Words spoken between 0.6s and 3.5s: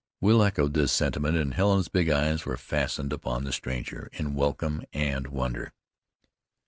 this sentiment, and Helen's big eyes were fastened upon